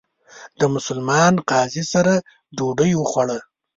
[0.59, 2.13] د مسلمان قاضي سره
[2.57, 3.39] ډوډۍ وخوړه.